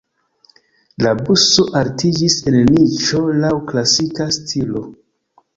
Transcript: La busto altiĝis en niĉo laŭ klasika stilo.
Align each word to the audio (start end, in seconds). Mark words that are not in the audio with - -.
La 1.05 1.11
busto 1.27 1.65
altiĝis 1.81 2.39
en 2.53 2.57
niĉo 2.71 3.23
laŭ 3.45 3.55
klasika 3.71 4.29
stilo. 4.39 4.87